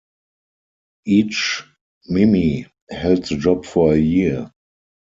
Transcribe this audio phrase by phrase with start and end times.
[1.05, 1.61] Each
[2.09, 4.51] "Mimi" held the job for a year.